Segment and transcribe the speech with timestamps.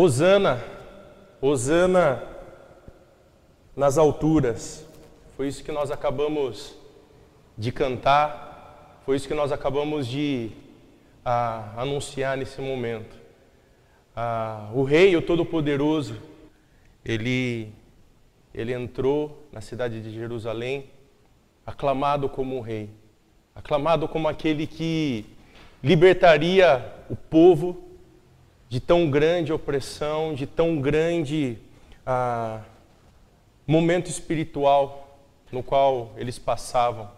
[0.00, 0.62] Hosana,
[1.40, 2.22] Hosana
[3.74, 4.86] nas alturas.
[5.36, 6.72] Foi isso que nós acabamos
[7.56, 10.52] de cantar, foi isso que nós acabamos de
[11.24, 13.16] ah, anunciar nesse momento.
[14.14, 16.16] Ah, o Rei, o Todo-Poderoso,
[17.04, 17.72] ele,
[18.54, 20.90] ele entrou na cidade de Jerusalém,
[21.66, 22.88] aclamado como o Rei,
[23.52, 25.26] aclamado como aquele que
[25.82, 27.87] libertaria o povo
[28.68, 31.58] de tão grande opressão, de tão grande
[32.06, 32.60] ah,
[33.66, 35.18] momento espiritual
[35.50, 37.10] no qual eles passavam.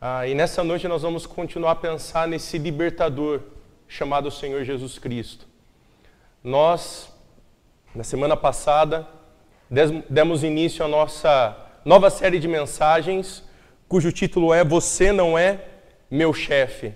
[0.00, 3.42] Ah, e nessa noite nós vamos continuar a pensar nesse libertador
[3.86, 5.46] chamado Senhor Jesus Cristo.
[6.42, 7.12] Nós,
[7.94, 9.06] na semana passada,
[10.08, 13.44] demos início à nossa nova série de mensagens,
[13.88, 15.60] cujo título é Você não é
[16.10, 16.92] meu chefe.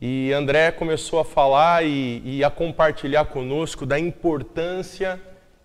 [0.00, 5.20] E André começou a falar e, e, a compartilhar conosco da importância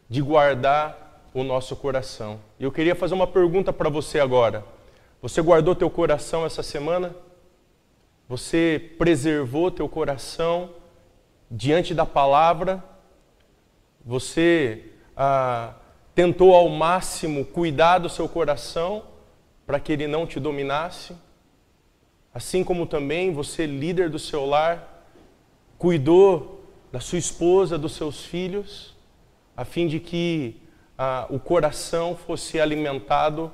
[0.08, 2.40] de guardar o nosso coração.
[2.60, 4.64] Eu queria fazer uma pergunta para você agora.
[5.22, 7.16] Você guardou teu coração essa semana?
[8.28, 10.70] Você preservou teu coração
[11.50, 12.84] diante da palavra?
[14.06, 15.74] Você ah,
[16.16, 19.04] tentou ao máximo cuidar do seu coração
[19.66, 21.16] para que ele não te dominasse?
[22.34, 25.06] Assim como também você, líder do seu lar,
[25.78, 28.96] cuidou da sua esposa, dos seus filhos,
[29.56, 30.62] a fim de que
[30.98, 33.52] ah, o coração fosse alimentado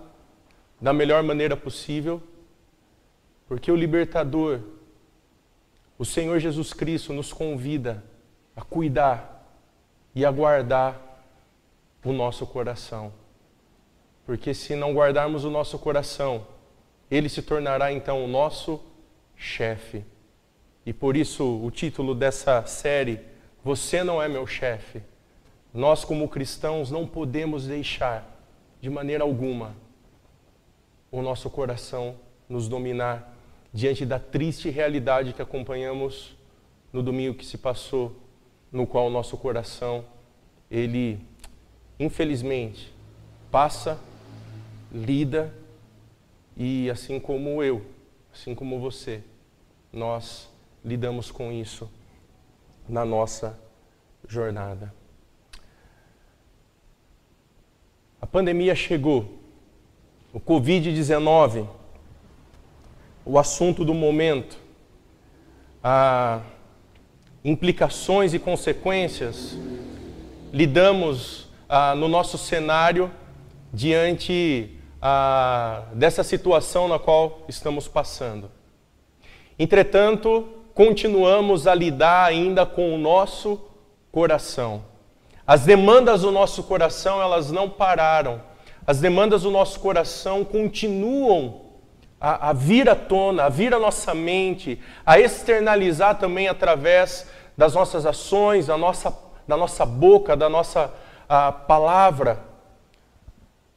[0.80, 2.22] da melhor maneira possível,
[3.48, 4.60] porque o libertador,
[5.98, 8.04] o Senhor Jesus Cristo, nos convida
[8.56, 9.48] a cuidar
[10.14, 11.00] e a guardar
[12.04, 13.14] o nosso coração.
[14.26, 16.48] Porque se não guardarmos o nosso coração,
[17.10, 18.82] ele se tornará então o nosso
[19.36, 20.04] chefe.
[20.86, 23.20] E por isso o título dessa série,
[23.64, 25.02] Você não é meu chefe.
[25.74, 28.40] Nós, como cristãos, não podemos deixar,
[28.80, 29.76] de maneira alguma,
[31.12, 32.16] o nosso coração
[32.48, 33.34] nos dominar
[33.74, 36.36] diante da triste realidade que acompanhamos
[36.94, 38.16] no domingo que se passou,
[38.72, 40.06] no qual o nosso coração,
[40.72, 41.20] ele,
[42.00, 42.94] infelizmente,
[43.52, 44.00] passa,
[44.92, 45.54] lida
[46.56, 47.86] e assim como eu,
[48.34, 49.22] assim como você,
[49.92, 50.50] nós
[50.84, 51.90] lidamos com isso
[52.88, 53.60] na nossa
[54.28, 54.94] jornada.
[58.22, 59.38] A pandemia chegou,
[60.34, 61.68] o Covid-19,
[63.26, 64.58] o assunto do momento,
[65.84, 66.42] a
[67.44, 69.58] implicações e consequências,
[70.52, 73.12] lidamos ah, no nosso cenário
[73.74, 74.70] diante
[75.02, 78.50] ah, dessa situação na qual estamos passando.
[79.58, 83.60] Entretanto, continuamos a lidar ainda com o nosso
[84.12, 84.84] coração.
[85.48, 88.42] As demandas do nosso coração, elas não pararam.
[88.86, 91.62] As demandas do nosso coração continuam
[92.20, 97.74] a, a vir à tona, a vir à nossa mente, a externalizar também através das
[97.74, 99.16] nossas ações, da nossa,
[99.48, 100.92] da nossa boca, da nossa
[101.68, 102.40] palavra.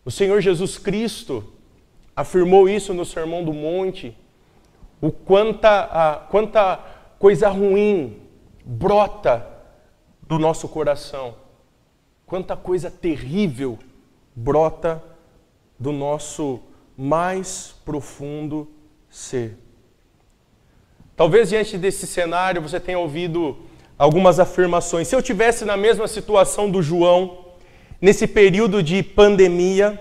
[0.05, 1.45] O Senhor Jesus Cristo
[2.15, 4.17] afirmou isso no Sermão do Monte,
[5.01, 6.81] o quanta, a, quanta
[7.19, 8.21] coisa ruim
[8.65, 9.47] brota
[10.23, 11.35] do nosso coração,
[12.27, 13.79] quanta coisa terrível
[14.35, 15.03] brota
[15.79, 16.61] do nosso
[16.97, 18.69] mais profundo
[19.09, 19.57] ser.
[21.17, 23.57] Talvez diante desse cenário você tenha ouvido
[23.99, 25.09] algumas afirmações.
[25.09, 27.48] Se eu tivesse na mesma situação do João,
[28.01, 29.99] nesse período de pandemia,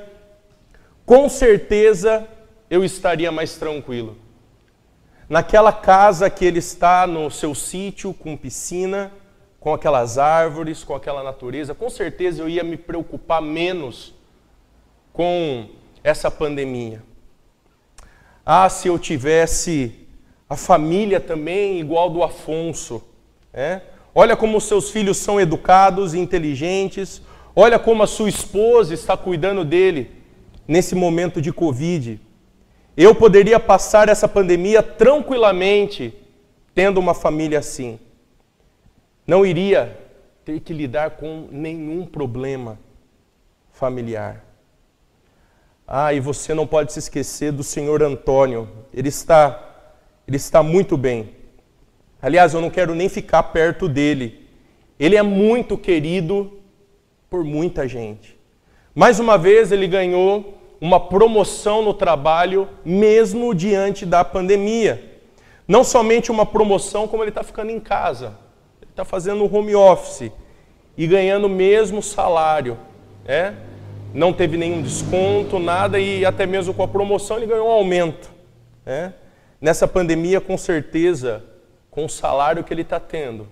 [1.06, 2.28] com certeza
[2.70, 4.18] eu estaria mais tranquilo.
[5.30, 9.12] Naquela casa que ele está no seu sítio, com piscina,
[9.60, 14.14] com aquelas árvores, com aquela natureza, com certeza eu ia me preocupar menos
[15.12, 15.70] com
[16.04, 17.04] essa pandemia.
[18.46, 20.08] Ah, se eu tivesse
[20.50, 23.04] a família também igual do Afonso.
[23.54, 23.82] É?
[24.16, 27.22] Olha como seus filhos são educados inteligentes,
[27.60, 30.12] Olha como a sua esposa está cuidando dele
[30.68, 32.22] nesse momento de Covid.
[32.96, 36.14] Eu poderia passar essa pandemia tranquilamente
[36.76, 38.00] tendo uma família assim.
[39.26, 40.00] Não iria
[40.46, 42.78] ter que lidar com nenhum problema
[43.72, 44.46] familiar.
[45.88, 48.70] Ah, e você não pode se esquecer do senhor Antônio.
[48.94, 49.64] Ele está
[50.28, 51.34] ele está muito bem.
[52.22, 54.48] Aliás, eu não quero nem ficar perto dele.
[55.00, 56.57] Ele é muito querido
[57.30, 58.38] por muita gente.
[58.94, 65.22] Mais uma vez, ele ganhou uma promoção no trabalho, mesmo diante da pandemia.
[65.68, 68.38] Não somente uma promoção, como ele está ficando em casa,
[68.82, 70.32] ele está fazendo home office.
[70.98, 72.78] e ganhando o mesmo salário,
[73.24, 73.56] né?
[74.14, 78.32] Não teve nenhum desconto, nada e até mesmo com a promoção ele ganhou um aumento,
[78.84, 79.14] né?
[79.62, 81.44] Nessa pandemia, com certeza,
[81.92, 83.48] com o salário que ele está tendo,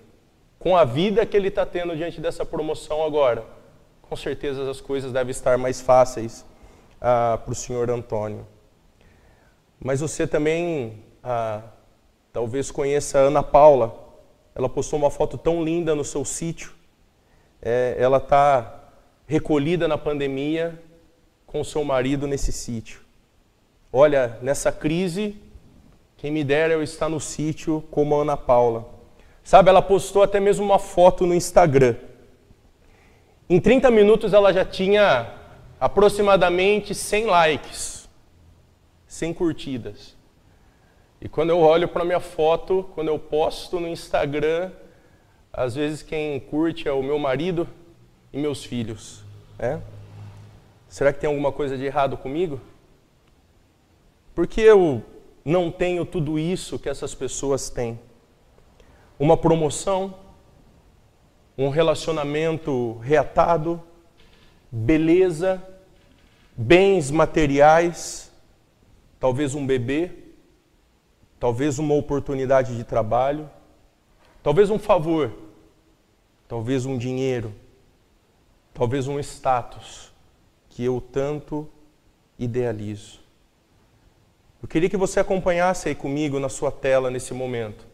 [0.58, 3.44] com a vida que ele está tendo diante dessa promoção agora,
[4.08, 6.44] com certeza as coisas devem estar mais fáceis
[7.00, 8.46] ah, para o senhor Antônio.
[9.80, 11.62] Mas você também ah,
[12.32, 14.04] talvez conheça a Ana Paula.
[14.54, 16.72] Ela postou uma foto tão linda no seu sítio.
[17.60, 18.84] É, ela está
[19.26, 20.80] recolhida na pandemia
[21.46, 23.00] com seu marido nesse sítio.
[23.92, 25.36] Olha, nessa crise,
[26.16, 28.88] quem me dera eu estar no sítio como a Ana Paula.
[29.42, 31.96] Sabe, ela postou até mesmo uma foto no Instagram.
[33.48, 35.32] Em 30 minutos ela já tinha
[35.78, 38.08] aproximadamente 100 likes,
[39.06, 40.16] 100 curtidas.
[41.20, 44.72] E quando eu olho para minha foto, quando eu posto no Instagram,
[45.52, 47.68] às vezes quem curte é o meu marido
[48.32, 49.24] e meus filhos.
[49.58, 49.78] É?
[50.88, 52.60] Será que tem alguma coisa de errado comigo?
[54.34, 55.02] Porque eu
[55.44, 57.98] não tenho tudo isso que essas pessoas têm.
[59.18, 60.14] Uma promoção,
[61.56, 63.82] um relacionamento reatado,
[64.70, 65.62] beleza,
[66.56, 68.30] bens materiais,
[69.18, 70.10] talvez um bebê,
[71.40, 73.48] talvez uma oportunidade de trabalho,
[74.42, 75.32] talvez um favor,
[76.46, 77.54] talvez um dinheiro,
[78.74, 80.12] talvez um status
[80.68, 81.68] que eu tanto
[82.38, 83.20] idealizo.
[84.62, 87.86] Eu queria que você acompanhasse aí comigo na sua tela nesse momento.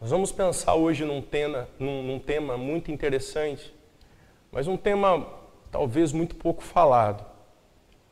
[0.00, 3.74] Nós vamos pensar hoje num tema, num, num tema muito interessante,
[4.52, 5.26] mas um tema
[5.72, 7.26] talvez muito pouco falado.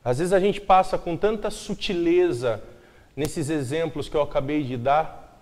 [0.02, 2.60] Às vezes a gente passa com tanta sutileza
[3.14, 5.40] nesses exemplos que eu acabei de dar,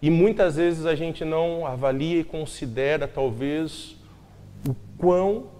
[0.00, 3.96] e muitas vezes a gente não avalia e considera, talvez,
[4.64, 5.50] o quão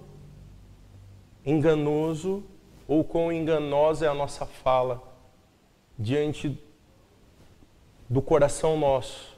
[1.45, 2.45] enganoso
[2.87, 5.03] ou quão enganosa é a nossa fala
[5.99, 6.56] diante
[8.09, 9.38] do coração nosso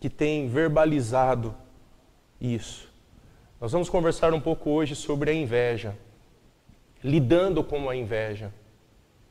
[0.00, 1.54] que tem verbalizado
[2.40, 2.92] isso.
[3.60, 5.96] Nós vamos conversar um pouco hoje sobre a inveja,
[7.02, 8.52] lidando com a inveja,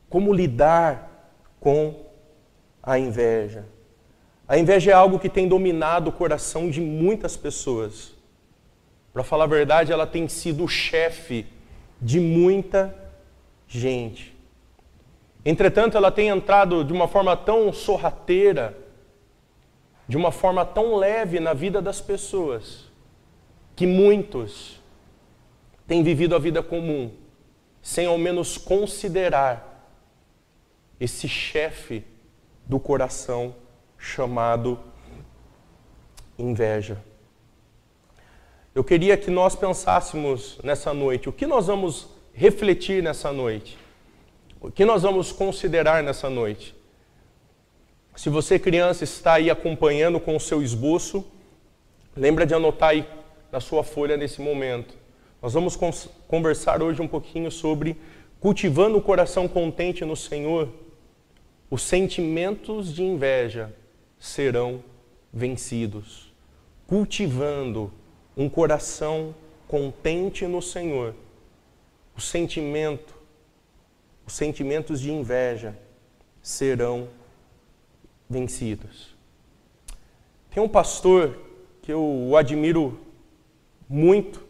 [0.10, 2.06] como lidar com
[2.82, 3.66] a inveja.
[4.48, 8.14] A inveja é algo que tem dominado o coração de muitas pessoas.
[9.12, 11.48] Para falar a verdade, ela tem sido o chefe
[12.02, 12.94] de muita
[13.68, 14.36] gente.
[15.44, 18.78] Entretanto, ela tem entrado de uma forma tão sorrateira,
[20.08, 22.86] de uma forma tão leve na vida das pessoas,
[23.76, 24.80] que muitos
[25.88, 27.12] têm vivido a vida comum,
[27.82, 29.90] sem ao menos considerar
[31.00, 32.04] esse chefe
[32.66, 33.56] do coração
[33.98, 34.80] chamado
[36.38, 37.02] inveja.
[38.74, 43.78] Eu queria que nós pensássemos nessa noite, o que nós vamos refletir nessa noite?
[44.60, 46.76] O que nós vamos considerar nessa noite?
[48.16, 51.26] Se você, criança, está aí acompanhando com o seu esboço,
[52.16, 53.06] lembra de anotar aí
[53.52, 54.96] na sua folha nesse momento.
[55.42, 55.78] Nós vamos
[56.28, 57.98] conversar hoje um pouquinho sobre
[58.40, 60.70] cultivando o coração contente no Senhor.
[61.70, 63.74] Os sentimentos de inveja
[64.18, 64.84] serão
[65.34, 66.34] vencidos.
[66.88, 67.92] Cultivando
[68.38, 69.36] um coração
[69.68, 71.14] contente no Senhor,
[72.16, 73.16] o sentimento
[74.26, 75.78] os sentimentos de inveja
[76.42, 77.25] serão vencidos.
[80.50, 81.38] Tem um pastor
[81.82, 83.00] que eu admiro
[83.88, 84.44] muito,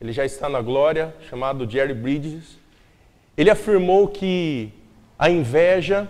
[0.00, 2.58] ele já está na glória, chamado Jerry Bridges.
[3.36, 4.72] Ele afirmou que
[5.18, 6.08] a inveja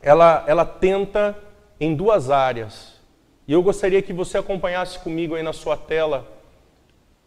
[0.00, 1.36] ela, ela tenta
[1.80, 3.00] em duas áreas.
[3.46, 6.26] E eu gostaria que você acompanhasse comigo aí na sua tela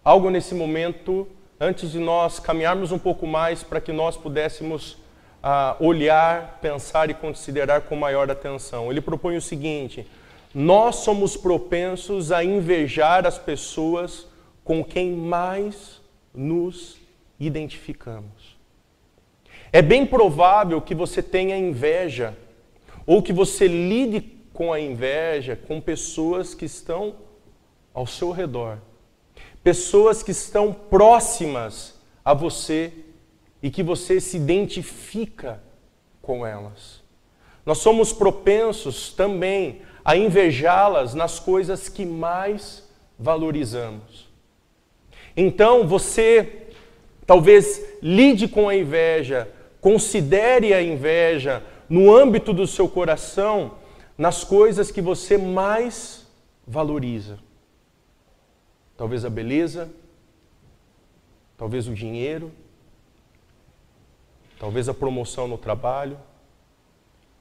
[0.03, 1.27] algo nesse momento
[1.59, 4.97] antes de nós caminharmos um pouco mais para que nós pudéssemos
[5.47, 8.89] ah, olhar, pensar e considerar com maior atenção.
[8.89, 10.07] Ele propõe o seguinte:
[10.53, 14.25] nós somos propensos a invejar as pessoas
[14.63, 16.01] com quem mais
[16.33, 16.97] nos
[17.39, 18.57] identificamos.
[19.71, 22.35] É bem provável que você tenha inveja
[23.05, 24.21] ou que você lide
[24.51, 27.13] com a inveja com pessoas que estão
[27.93, 28.79] ao seu redor
[29.65, 32.93] pessoas que estão próximas a você
[33.65, 35.59] e que você se identifica
[36.21, 37.01] com elas.
[37.65, 44.29] Nós somos propensos também a invejá-las nas coisas que mais valorizamos.
[45.35, 46.67] Então, você
[47.25, 53.79] talvez lide com a inveja, considere a inveja no âmbito do seu coração
[54.15, 56.27] nas coisas que você mais
[56.67, 57.39] valoriza.
[58.95, 59.91] talvez a beleza,
[61.57, 62.51] talvez o dinheiro,
[64.59, 66.17] talvez a promoção no trabalho,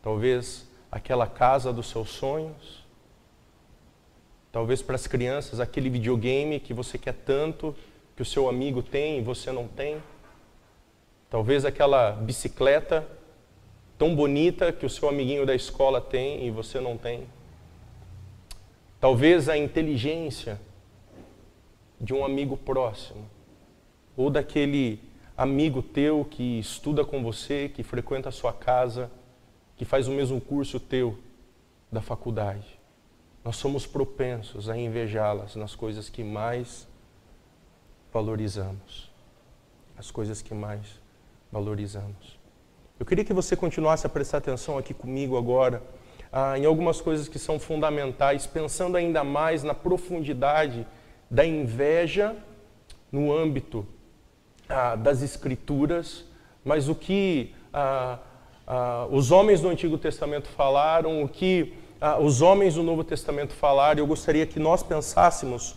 [0.02, 2.85] talvez aquela casa dos seus sonhos,
[4.52, 7.75] talvez para as crianças aquele videogame que você quer tanto,
[8.14, 10.02] que o seu amigo tem e você não tem,
[11.28, 13.06] talvez aquela bicicleta
[13.99, 17.26] tão bonita que o seu amiguinho da escola tem e você não tem.
[19.00, 20.61] Talvez a inteligência
[22.00, 23.28] de um amigo próximo,
[24.16, 25.00] ou daquele
[25.37, 29.11] amigo teu que estuda com você, que frequenta a sua casa,
[29.76, 31.19] que faz o mesmo curso teu
[31.91, 32.79] da faculdade.
[33.45, 36.88] Nós somos propensos a invejá-las nas coisas que mais
[38.12, 39.11] valorizamos.
[39.97, 41.00] As coisas que mais
[41.50, 42.38] valorizamos.
[42.99, 45.83] Eu queria que você continuasse a prestar atenção aqui comigo agora
[46.33, 50.87] ah, em algumas coisas que são fundamentais, pensando ainda mais na profundidade
[51.31, 52.37] da inveja
[53.11, 53.87] no âmbito
[54.68, 56.25] ah, das Escrituras,
[56.64, 58.18] mas o que ah,
[58.66, 63.54] ah, os homens do Antigo Testamento falaram, o que ah, os homens do Novo Testamento
[63.54, 65.76] falaram, eu gostaria que nós pensássemos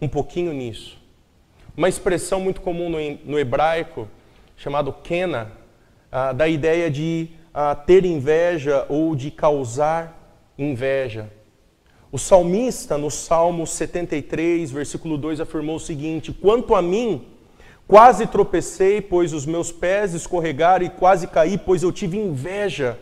[0.00, 0.98] um pouquinho nisso.
[1.76, 4.08] Uma expressão muito comum no, no hebraico,
[4.56, 5.52] chamado kena,
[6.10, 10.18] ah, da ideia de ah, ter inveja ou de causar
[10.58, 11.30] inveja.
[12.10, 17.26] O salmista, no Salmo 73, versículo 2, afirmou o seguinte: Quanto a mim,
[17.86, 22.98] quase tropecei, pois os meus pés escorregaram, e quase caí, pois eu tive inveja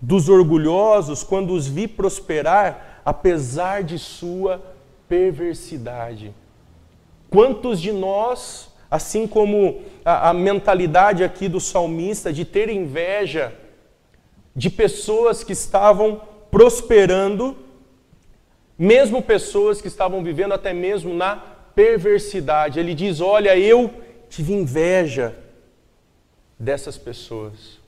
[0.00, 4.62] dos orgulhosos quando os vi prosperar, apesar de sua
[5.08, 6.34] perversidade.
[7.28, 13.52] Quantos de nós Assim como a, a mentalidade aqui do salmista de ter inveja
[14.56, 16.20] de pessoas que estavam
[16.50, 17.56] prosperando,
[18.76, 21.36] mesmo pessoas que estavam vivendo até mesmo na
[21.72, 22.80] perversidade.
[22.80, 23.94] Ele diz: Olha, eu
[24.30, 25.34] tive inveja
[26.58, 27.80] dessas pessoas.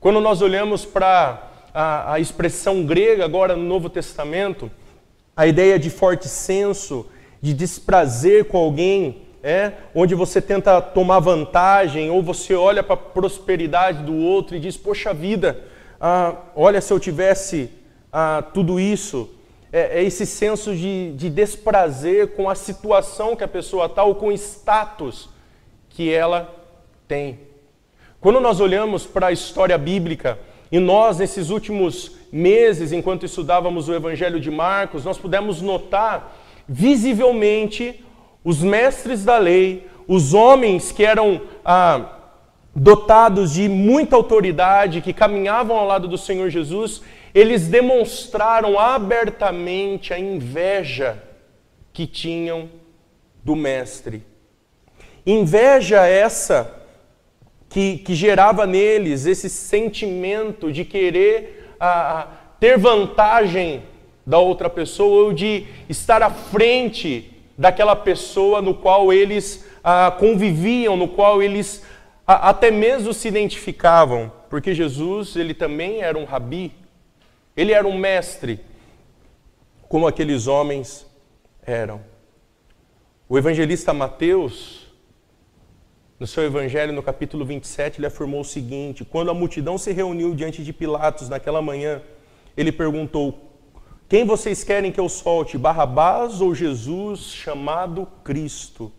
[0.00, 4.68] Quando nós olhamos para a, a, expressão grega agora no Novo Testamento,
[5.36, 7.06] a ideia de forte senso,
[7.40, 12.98] de desprazer com alguém, é, onde você tenta tomar vantagem, ou você olha para a
[12.98, 15.62] prosperidade do outro e diz: Poxa vida,
[16.00, 17.70] ah, olha se eu tivesse
[18.12, 19.30] ah, tudo isso.
[19.72, 24.14] É, é esse senso de, de, desprazer com a situação que a pessoa está ou
[24.14, 25.35] com o status
[25.96, 26.54] que ela
[27.08, 27.40] tem.
[28.20, 30.38] Quando nós olhamos para a história bíblica,
[30.70, 36.36] e nós, nesses últimos meses, enquanto estudávamos o Evangelho de Marcos, nós pudemos notar
[36.68, 38.04] visivelmente
[38.44, 42.18] os mestres da lei, os homens que eram ah,
[42.74, 47.00] dotados de muita autoridade, que caminhavam ao lado do Senhor Jesus,
[47.34, 51.22] eles demonstraram abertamente a inveja
[51.90, 52.68] que tinham
[53.42, 54.35] do Mestre.
[55.26, 56.72] Inveja essa
[57.68, 62.28] que, que gerava neles esse sentimento de querer ah,
[62.60, 63.82] ter vantagem
[64.24, 70.96] da outra pessoa ou de estar à frente daquela pessoa no qual eles ah, conviviam,
[70.96, 71.84] no qual eles
[72.26, 76.72] ah, até mesmo se identificavam, porque Jesus ele também era um rabi,
[77.56, 78.60] ele era um mestre,
[79.88, 81.06] como aqueles homens
[81.64, 82.00] eram.
[83.28, 84.85] O evangelista Mateus,
[86.18, 90.34] no seu evangelho, no capítulo 27, ele afirmou o seguinte: quando a multidão se reuniu
[90.34, 92.02] diante de Pilatos naquela manhã,
[92.56, 93.46] ele perguntou:
[94.08, 98.92] quem vocês querem que eu solte, Barrabás ou Jesus chamado Cristo?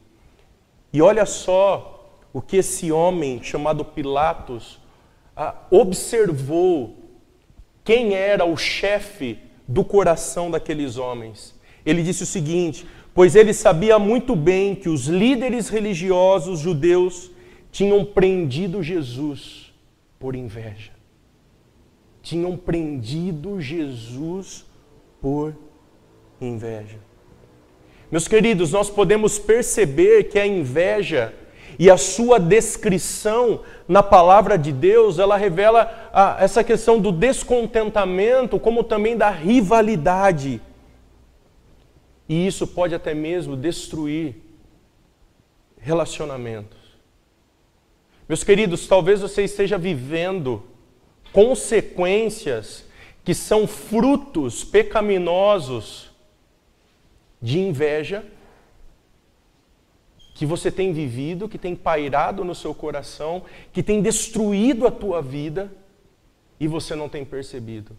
[0.92, 4.80] E olha só o que esse homem chamado Pilatos
[5.36, 6.98] ah, observou
[7.86, 11.56] quem era o chefe do coração daqueles homens.
[11.86, 12.86] Ele disse o seguinte:
[13.18, 17.32] pois ele sabia muito bem que os líderes religiosos judeus
[17.72, 19.74] tinham prendido Jesus
[20.20, 20.92] por inveja.
[22.22, 24.68] Tinham prendido Jesus
[25.20, 25.56] por
[26.40, 27.00] inveja.
[28.12, 31.34] Meus queridos, nós podemos perceber que a inveja
[31.80, 38.60] e a sua descrição na palavra de Deus, ela revela a, essa questão do descontentamento,
[38.60, 40.62] como também da rivalidade.
[42.28, 44.36] E isso pode até mesmo destruir
[45.80, 46.78] relacionamentos.
[48.28, 50.64] Meus queridos, talvez você esteja vivendo
[51.32, 52.86] consequências
[53.24, 56.12] que são frutos pecaminosos
[57.42, 58.26] de inveja
[60.34, 63.44] que você tem vivido, que tem pairado no seu coração,
[63.74, 65.72] que tem destruído a tua vida
[66.60, 67.98] e você não tem percebido.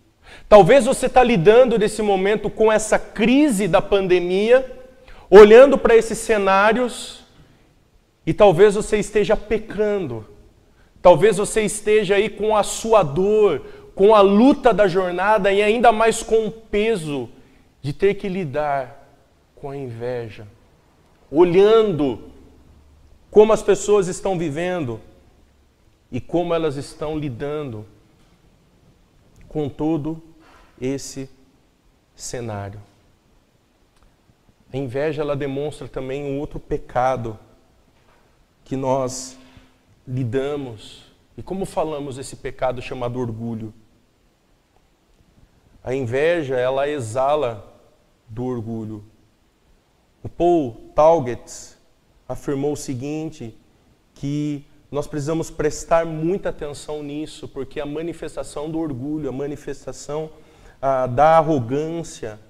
[0.48, 4.64] Talvez você está lidando nesse momento com essa crise da pandemia,
[5.28, 7.24] olhando para esses cenários
[8.26, 10.26] e talvez você esteja pecando.
[11.02, 13.62] Talvez você esteja aí com a sua dor,
[13.94, 17.28] com a luta da jornada e ainda mais com o peso
[17.82, 19.06] de ter que lidar
[19.54, 20.46] com a inveja.
[21.30, 22.30] Olhando
[23.30, 25.00] como as pessoas estão vivendo
[26.10, 27.84] e como elas estão lidando
[29.48, 30.22] com todo
[30.80, 31.28] esse
[32.14, 32.80] cenário.
[34.72, 37.38] A inveja ela demonstra também um outro pecado
[38.64, 39.38] que nós
[40.06, 41.04] lidamos.
[41.36, 43.72] E como falamos desse pecado chamado orgulho?
[45.82, 47.72] A inveja, ela exala
[48.28, 49.04] do orgulho.
[50.22, 51.76] O Paul Talget
[52.28, 53.56] afirmou o seguinte,
[54.14, 60.30] que nós precisamos prestar muita atenção nisso, porque a manifestação do orgulho, a manifestação
[60.80, 62.40] ah, da arrogância,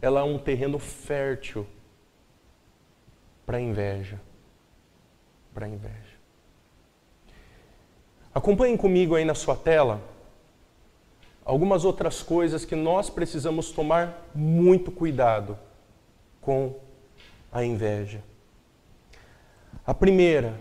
[0.00, 1.66] ela é um terreno fértil
[3.46, 4.20] para inveja.
[5.54, 6.18] Para a inveja.
[8.34, 10.00] Acompanhem comigo aí na sua tela
[11.44, 15.58] algumas outras coisas que nós precisamos tomar muito cuidado
[16.42, 16.78] com
[17.50, 18.22] a inveja.
[19.86, 20.60] A primeira,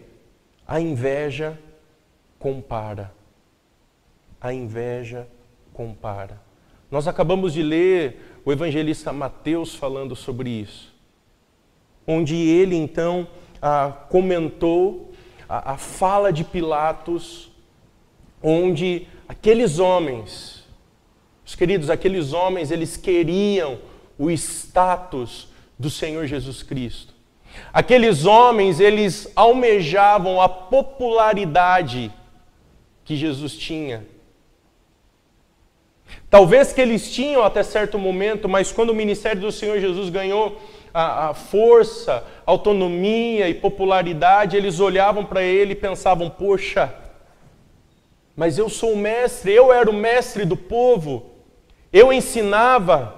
[0.68, 1.58] a inveja
[2.38, 3.14] compara.
[4.42, 5.28] A inveja
[5.74, 6.42] compara.
[6.92, 10.94] Nós acabamos de ler o evangelista Mateus falando sobre isso,
[12.06, 13.28] onde ele então
[14.10, 15.12] comentou
[15.50, 17.52] a fala de Pilatos,
[18.44, 20.66] onde aqueles homens,
[21.46, 23.80] os queridos, aqueles homens, eles queriam
[24.18, 27.17] o status do Senhor Jesus Cristo.
[27.74, 32.12] Aqueles homens, eles almejavam a popularidade
[33.04, 34.06] que Jesus tinha.
[36.30, 40.62] Talvez que eles tinham até certo momento, mas quando o ministério do Senhor Jesus ganhou
[40.94, 46.94] a, a força, autonomia e popularidade, eles olhavam para ele e pensavam: poxa,
[48.36, 51.32] mas eu sou o mestre, eu era o mestre do povo,
[51.94, 53.17] eu ensinava,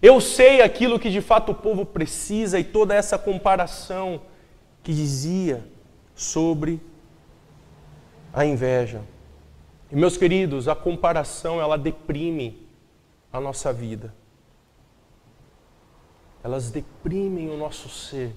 [0.00, 4.22] eu sei aquilo que de fato o povo precisa e toda essa comparação
[4.82, 5.66] que dizia
[6.14, 6.80] sobre
[8.32, 9.02] a inveja.
[9.90, 12.66] E meus queridos, a comparação ela deprime
[13.32, 14.14] a nossa vida.
[16.42, 18.34] Elas deprimem o nosso ser.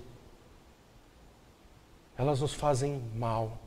[2.18, 3.58] Elas nos fazem mal.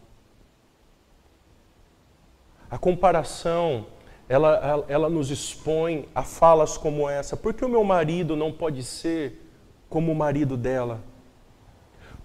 [2.70, 3.86] A comparação
[4.28, 7.36] ela, ela, ela nos expõe a falas como essa.
[7.36, 9.40] Por que o meu marido não pode ser
[9.88, 11.00] como o marido dela?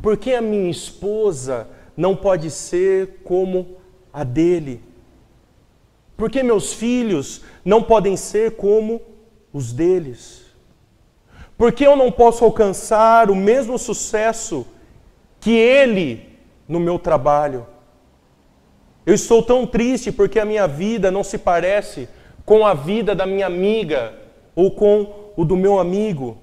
[0.02, 3.78] Por que a minha esposa não pode ser como
[4.14, 4.82] a dele?
[6.16, 9.02] Por que meus filhos não podem ser como
[9.54, 10.46] os deles?
[11.58, 14.66] Por que eu não posso alcançar o mesmo sucesso
[15.42, 17.68] que ele no meu trabalho?
[19.10, 22.08] Eu estou tão triste porque a minha vida não se parece
[22.46, 24.14] com a vida da minha amiga
[24.56, 26.38] ou com o do meu amigo.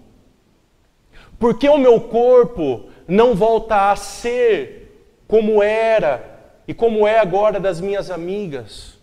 [1.39, 7.81] Porque o meu corpo não volta a ser como era e como é agora das
[7.81, 8.99] minhas amigas.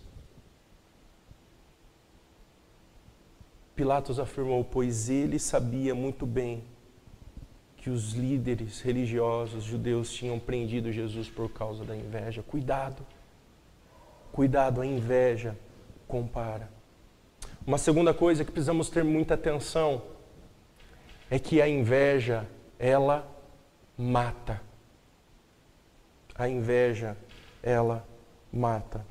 [3.74, 6.62] Pilatos afirmou, pois ele sabia muito bem
[7.78, 12.42] que os líderes religiosos judeus tinham prendido Jesus por causa da inveja.
[12.42, 13.02] Cuidado.
[14.34, 15.56] Cuidado, a inveja
[16.08, 16.68] compara.
[17.64, 20.02] Uma segunda coisa que precisamos ter muita atenção
[21.30, 22.44] é que a inveja,
[22.76, 23.24] ela
[23.96, 24.60] mata.
[26.34, 27.16] A inveja,
[27.62, 28.04] ela
[28.52, 29.06] mata.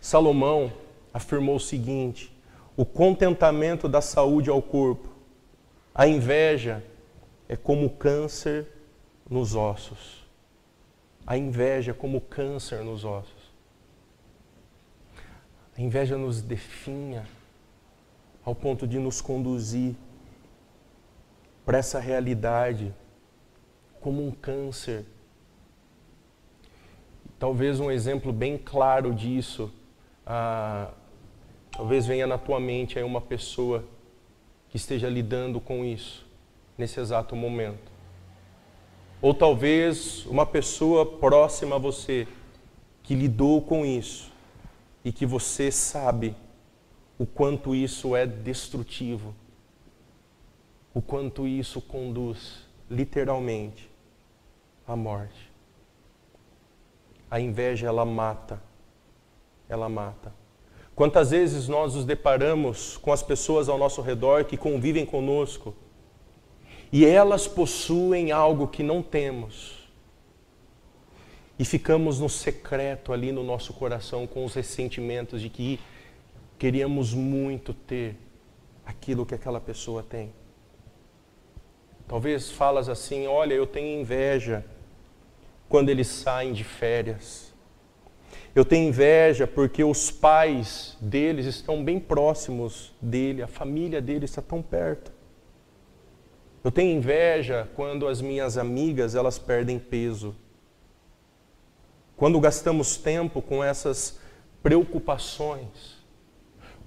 [0.00, 0.72] Salomão
[1.14, 2.36] afirmou o seguinte:
[2.76, 5.12] o contentamento da saúde ao corpo.
[5.94, 6.82] A inveja
[7.48, 8.66] é como câncer
[9.30, 10.26] nos ossos.
[11.24, 13.41] A inveja é como câncer nos ossos.
[15.76, 17.26] A inveja nos definha
[18.44, 19.94] ao ponto de nos conduzir
[21.64, 22.94] para essa realidade
[24.00, 25.06] como um câncer.
[27.38, 29.72] Talvez um exemplo bem claro disso,
[30.26, 30.90] ah,
[31.70, 33.84] talvez venha na tua mente aí uma pessoa
[34.68, 36.26] que esteja lidando com isso
[36.76, 37.90] nesse exato momento.
[39.22, 42.26] Ou talvez uma pessoa próxima a você
[43.02, 44.31] que lidou com isso
[45.04, 46.34] e que você sabe
[47.18, 49.34] o quanto isso é destrutivo,
[50.94, 53.90] o quanto isso conduz literalmente
[54.86, 55.50] à morte.
[57.30, 58.62] A inveja ela mata,
[59.68, 60.34] ela mata.
[60.94, 65.74] Quantas vezes nós nos deparamos com as pessoas ao nosso redor que convivem conosco
[66.92, 69.81] e elas possuem algo que não temos.
[71.58, 75.78] E ficamos no secreto ali no nosso coração com os ressentimentos de que
[76.58, 78.16] queríamos muito ter
[78.84, 80.32] aquilo que aquela pessoa tem.
[82.08, 84.64] Talvez falas assim: olha, eu tenho inveja
[85.68, 87.52] quando eles saem de férias.
[88.54, 94.42] Eu tenho inveja porque os pais deles estão bem próximos dele, a família dele está
[94.42, 95.10] tão perto.
[96.62, 100.36] Eu tenho inveja quando as minhas amigas elas perdem peso.
[102.22, 104.16] Quando gastamos tempo com essas
[104.62, 105.98] preocupações,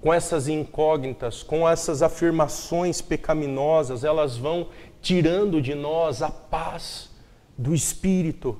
[0.00, 4.70] com essas incógnitas, com essas afirmações pecaminosas, elas vão
[5.02, 7.10] tirando de nós a paz
[7.54, 8.58] do espírito.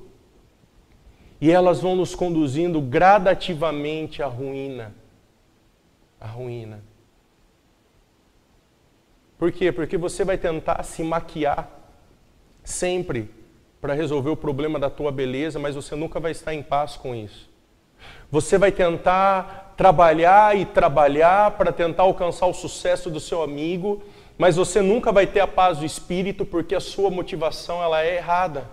[1.41, 4.93] E elas vão nos conduzindo gradativamente à ruína.
[6.21, 6.83] À ruína.
[9.35, 9.71] Por quê?
[9.71, 11.71] Porque você vai tentar se maquiar
[12.63, 13.31] sempre
[13.79, 17.13] para resolver o problema da tua beleza, mas você nunca vai estar em paz com
[17.13, 17.49] isso.
[18.29, 24.03] Você vai tentar trabalhar e trabalhar para tentar alcançar o sucesso do seu amigo,
[24.37, 28.17] mas você nunca vai ter a paz do espírito porque a sua motivação ela é
[28.17, 28.69] errada.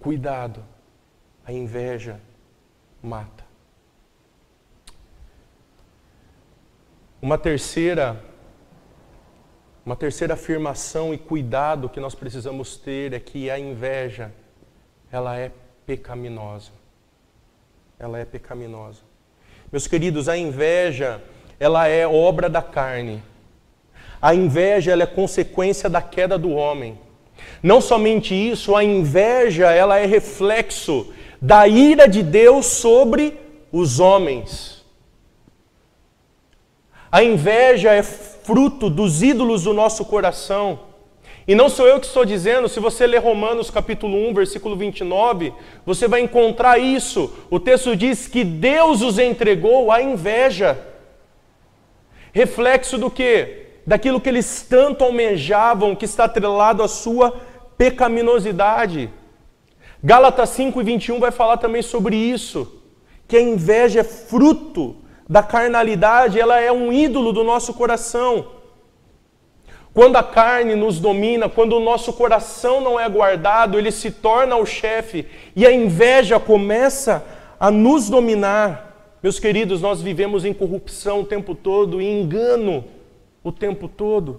[0.00, 0.64] Cuidado,
[1.44, 2.20] a inveja
[3.02, 3.44] mata.
[7.20, 8.22] Uma terceira
[9.84, 14.32] uma terceira afirmação e cuidado que nós precisamos ter é que a inveja
[15.10, 15.50] ela é
[15.84, 16.70] pecaminosa.
[17.98, 19.00] Ela é pecaminosa.
[19.70, 21.20] Meus queridos, a inveja,
[21.58, 23.22] ela é obra da carne.
[24.20, 26.98] A inveja ela é consequência da queda do homem.
[27.62, 33.36] Não somente isso, a inveja ela é reflexo da ira de Deus sobre
[33.72, 34.84] os homens.
[37.10, 38.02] A inveja é
[38.44, 40.80] fruto dos ídolos do nosso coração.
[41.46, 45.52] E não sou eu que estou dizendo, se você ler Romanos capítulo 1, versículo 29,
[45.84, 47.32] você vai encontrar isso.
[47.50, 50.78] O texto diz que Deus os entregou à inveja.
[52.32, 53.66] Reflexo do que?
[53.84, 57.40] Daquilo que eles tanto almejavam, que está atrelado à sua
[57.76, 59.10] pecaminosidade.
[60.02, 62.80] Gálatas 5 e 21 vai falar também sobre isso,
[63.26, 65.01] que a inveja é fruto
[65.32, 68.48] da carnalidade, ela é um ídolo do nosso coração.
[69.94, 74.56] Quando a carne nos domina, quando o nosso coração não é guardado, ele se torna
[74.56, 75.24] o chefe
[75.56, 77.24] e a inveja começa
[77.58, 79.16] a nos dominar.
[79.22, 82.84] Meus queridos, nós vivemos em corrupção o tempo todo, em engano
[83.42, 84.38] o tempo todo.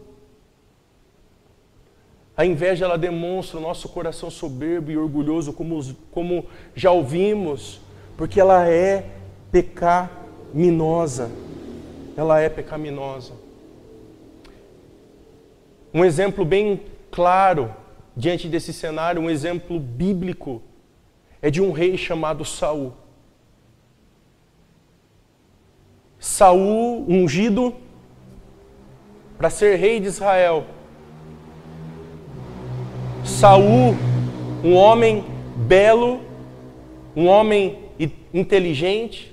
[2.37, 7.81] A inveja ela demonstra o nosso coração soberbo e orgulhoso, como, como já ouvimos,
[8.15, 9.05] porque ela é
[10.53, 11.31] pecaminosa.
[12.15, 13.33] Ela é pecaminosa.
[15.91, 17.73] Um exemplo bem claro
[18.15, 20.61] diante desse cenário, um exemplo bíblico,
[21.41, 22.93] é de um rei chamado Saul.
[26.19, 27.75] Saul ungido
[29.37, 30.65] para ser rei de Israel.
[33.25, 33.95] Saul,
[34.63, 36.21] um homem belo,
[37.15, 37.79] um homem
[38.33, 39.32] inteligente,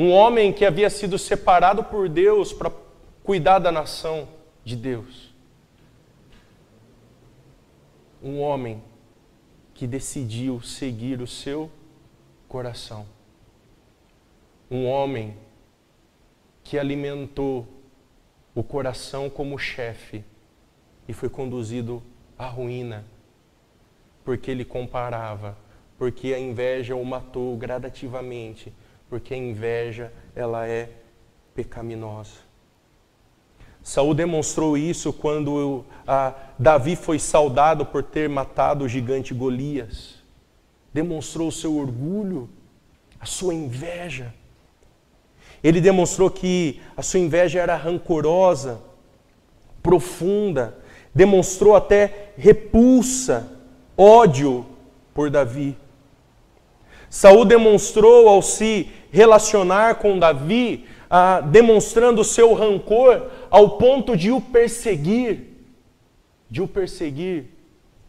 [0.00, 2.72] um homem que havia sido separado por Deus para
[3.22, 4.26] cuidar da nação
[4.64, 5.30] de Deus.
[8.22, 8.82] Um homem
[9.74, 11.70] que decidiu seguir o seu
[12.48, 13.04] coração.
[14.70, 15.36] Um homem
[16.64, 17.68] que alimentou
[18.54, 20.24] o coração como chefe
[21.06, 22.02] e foi conduzido
[22.38, 23.04] à ruína,
[24.24, 25.58] porque ele comparava,
[25.98, 28.72] porque a inveja o matou gradativamente,
[29.10, 30.88] porque a inveja ela é
[31.52, 32.48] pecaminosa.
[33.82, 35.84] Saul demonstrou isso quando
[36.56, 40.14] Davi foi saudado por ter matado o gigante Golias.
[40.94, 42.48] Demonstrou o seu orgulho,
[43.18, 44.32] a sua inveja.
[45.62, 48.80] Ele demonstrou que a sua inveja era rancorosa,
[49.82, 50.78] profunda,
[51.14, 53.50] demonstrou até repulsa,
[53.96, 54.66] ódio
[55.12, 55.76] por Davi.
[57.08, 64.30] Saul demonstrou ao se relacionar com Davi ah, demonstrando o seu rancor ao ponto de
[64.30, 65.56] o perseguir,
[66.48, 67.46] de o perseguir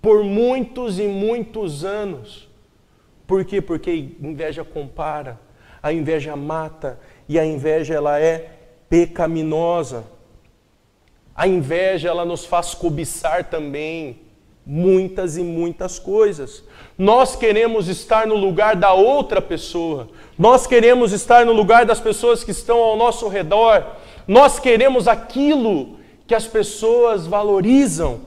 [0.01, 2.47] por muitos e muitos anos.
[3.25, 3.61] Por quê?
[3.61, 5.39] Porque inveja compara,
[5.81, 8.57] a inveja mata e a inveja ela é
[8.89, 10.05] pecaminosa.
[11.35, 14.19] A inveja ela nos faz cobiçar também
[14.65, 16.63] muitas e muitas coisas.
[16.97, 20.09] Nós queremos estar no lugar da outra pessoa.
[20.37, 23.85] Nós queremos estar no lugar das pessoas que estão ao nosso redor.
[24.27, 25.97] Nós queremos aquilo
[26.27, 28.21] que as pessoas valorizam.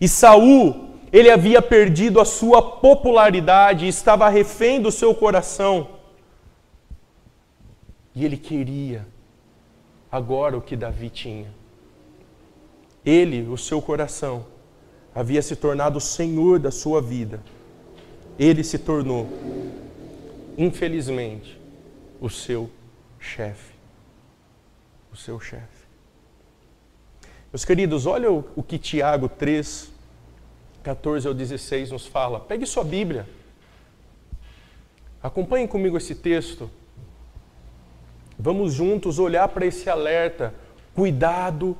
[0.00, 5.88] E Saul, ele havia perdido a sua popularidade, estava refém do seu coração.
[8.14, 9.06] E ele queria
[10.10, 11.48] agora o que Davi tinha.
[13.04, 14.44] Ele, o seu coração,
[15.16, 17.42] havia se tornado o senhor da sua vida.
[18.38, 19.26] Ele se tornou,
[20.58, 21.58] infelizmente,
[22.20, 22.70] o seu
[23.18, 23.72] chefe.
[25.10, 25.86] O seu chefe.
[27.50, 29.90] Meus queridos, olha o, o que Tiago 3,
[30.82, 32.38] 14 ao 16 nos fala.
[32.38, 33.26] Pegue sua Bíblia.
[35.22, 36.70] Acompanhe comigo esse texto.
[38.38, 40.52] Vamos juntos olhar para esse alerta.
[40.94, 41.74] Cuidado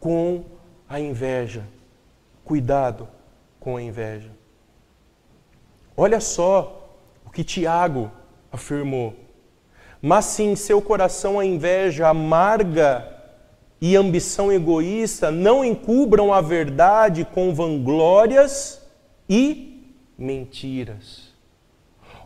[0.00, 0.46] com
[0.88, 1.66] a inveja.
[2.44, 3.08] Cuidado
[3.58, 4.30] com a inveja.
[5.96, 6.88] Olha só
[7.26, 8.10] o que Tiago
[8.50, 9.14] afirmou.
[10.02, 13.06] Mas se em seu coração a inveja amarga
[13.80, 18.82] e ambição egoísta, não encubram a verdade com vanglórias
[19.28, 21.30] e mentiras.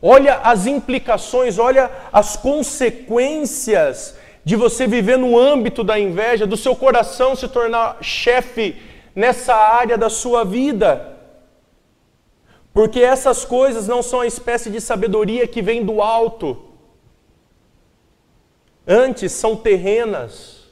[0.01, 6.77] Olha as implicações, olha as consequências de você viver no âmbito da inveja, do seu
[6.77, 8.77] coração se tornar chefe
[9.15, 11.17] nessa área da sua vida.
[12.73, 16.71] Porque essas coisas não são a espécie de sabedoria que vem do alto.
[18.87, 20.65] Antes são terrenas,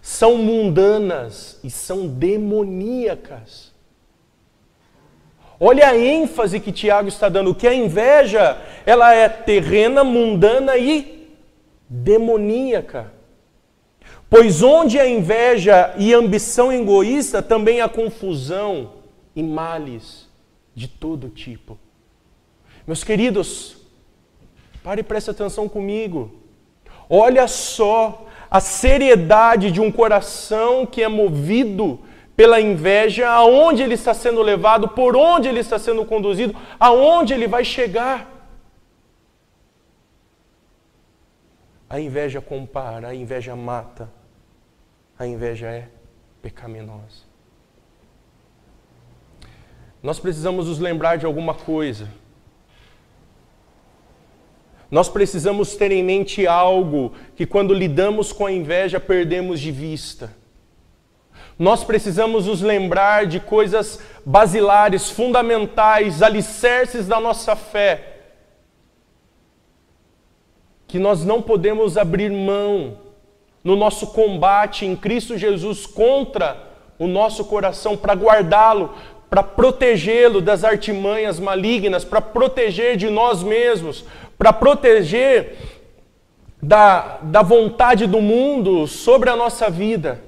[0.00, 3.72] são mundanas e são demoníacas.
[5.58, 11.32] Olha a ênfase que Tiago está dando, que a inveja, ela é terrena, mundana e
[11.88, 13.12] demoníaca.
[14.32, 18.92] Pois onde a inveja e ambição egoísta, também há confusão
[19.36, 20.26] e males
[20.74, 21.78] de todo tipo.
[22.86, 23.76] Meus queridos,
[24.82, 26.32] pare e preste atenção comigo.
[27.10, 32.00] Olha só a seriedade de um coração que é movido
[32.34, 37.46] pela inveja, aonde ele está sendo levado, por onde ele está sendo conduzido, aonde ele
[37.46, 38.30] vai chegar.
[41.86, 44.21] A inveja compara, a inveja mata
[45.18, 45.88] a inveja é
[46.40, 47.32] pecaminosa.
[50.02, 52.08] Nós precisamos nos lembrar de alguma coisa.
[54.90, 60.34] Nós precisamos ter em mente algo que, quando lidamos com a inveja, perdemos de vista.
[61.58, 68.20] Nós precisamos nos lembrar de coisas basilares, fundamentais, alicerces da nossa fé,
[70.88, 72.98] que nós não podemos abrir mão
[73.62, 76.56] no nosso combate em Cristo Jesus contra
[76.98, 78.94] o nosso coração, para guardá-lo,
[79.28, 84.04] para protegê-lo das artimanhas malignas, para proteger de nós mesmos,
[84.36, 85.56] para proteger
[86.62, 90.20] da, da vontade do mundo sobre a nossa vida.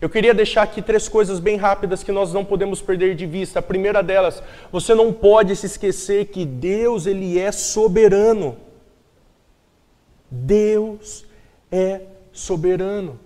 [0.00, 3.60] Eu queria deixar aqui três coisas bem rápidas que nós não podemos perder de vista.
[3.60, 8.54] A primeira delas, você não pode se esquecer que Deus ele é soberano.
[10.34, 11.24] Deus
[11.70, 13.18] é soberano.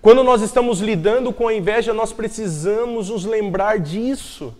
[0.00, 4.54] Quando nós estamos lidando com a inveja, nós precisamos nos lembrar disso.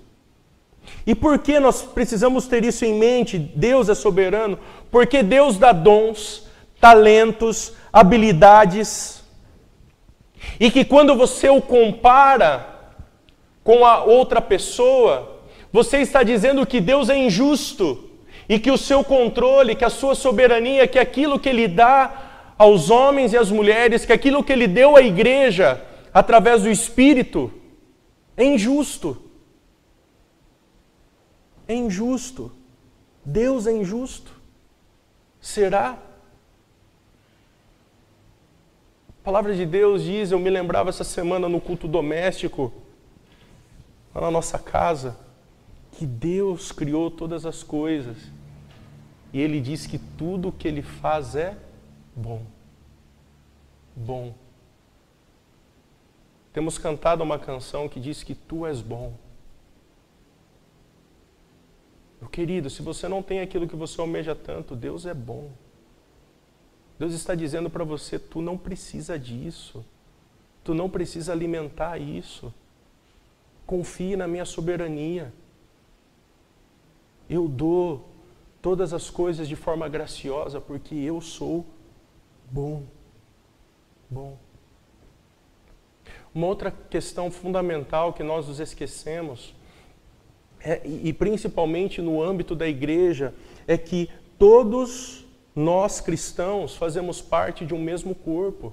[1.07, 3.39] E por que nós precisamos ter isso em mente?
[3.39, 4.59] Deus é soberano,
[4.91, 6.47] porque Deus dá dons,
[6.81, 9.23] talentos, habilidades,
[10.59, 12.67] e que quando você o compara
[13.63, 15.41] com a outra pessoa,
[15.73, 18.08] você está dizendo que Deus é injusto
[18.49, 22.89] e que o seu controle, que a sua soberania, que aquilo que ele dá aos
[22.89, 25.85] homens e às mulheres, que aquilo que ele deu à igreja
[26.15, 27.53] através do Espírito,
[28.37, 29.21] é injusto.
[31.67, 32.51] É injusto.
[33.23, 34.33] Deus é injusto.
[35.39, 35.99] Será?
[39.21, 42.73] A palavra de Deus diz, eu me lembrava essa semana no culto doméstico,
[44.15, 45.19] lá na nossa casa,
[45.93, 48.38] que Deus criou todas as coisas
[49.33, 51.57] e ele diz que tudo o que ele faz é
[52.15, 52.43] bom.
[53.95, 54.35] Bom.
[56.53, 59.13] Temos cantado uma canção que diz que tu és bom.
[62.21, 65.51] Meu querido, se você não tem aquilo que você almeja tanto, Deus é bom.
[66.99, 69.85] Deus está dizendo para você: tu não precisa disso.
[70.65, 72.53] Tu não precisa alimentar isso.
[73.67, 75.33] Confie na minha soberania.
[77.31, 78.08] Eu dou
[78.61, 81.65] todas as coisas de forma graciosa, porque eu sou
[82.51, 82.85] bom.
[84.11, 84.39] Bom.
[86.35, 89.55] Uma outra questão fundamental que nós nos esquecemos,
[90.61, 93.35] é, e principalmente no âmbito da igreja,
[93.67, 98.73] é que todos nós cristãos fazemos parte de um mesmo corpo.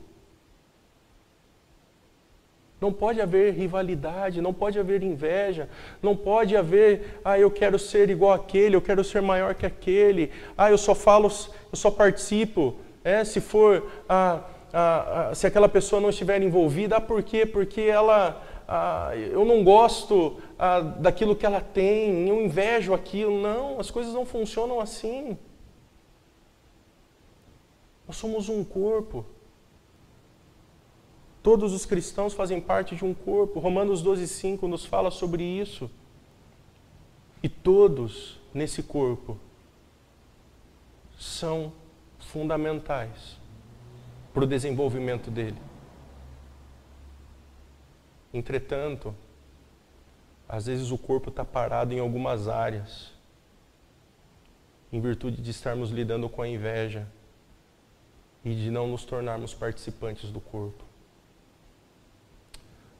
[2.80, 5.70] Não pode haver rivalidade, não pode haver inveja,
[6.02, 10.32] não pode haver, ah, eu quero ser igual aquele, eu quero ser maior que aquele,
[10.58, 11.28] ah, eu só falo,
[11.72, 14.42] eu só participo, é, se for, ah,
[14.74, 17.46] ah, ah se aquela pessoa não estiver envolvida, ah, por quê?
[17.46, 23.40] Porque ela, ah, eu não gosto ah, daquilo que ela tem, eu invejo aquilo.
[23.40, 25.38] Não, as coisas não funcionam assim.
[28.08, 29.26] Nós somos um corpo.
[31.46, 33.60] Todos os cristãos fazem parte de um corpo.
[33.60, 35.92] Romanos 12,5 nos fala sobre isso.
[37.44, 39.38] E todos nesse corpo
[41.20, 41.72] são
[42.18, 43.38] fundamentais
[44.34, 45.62] para o desenvolvimento dele.
[48.34, 49.14] Entretanto,
[50.50, 53.14] às vezes o corpo está parado em algumas áreas,
[54.92, 57.08] em virtude de estarmos lidando com a inveja
[58.44, 60.85] e de não nos tornarmos participantes do corpo.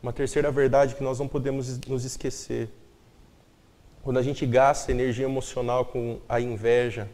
[0.06, 2.70] Uma terceira verdade que nós não podemos nos esquecer.
[4.04, 7.10] Quando a gente gasta energia emocional com a inveja,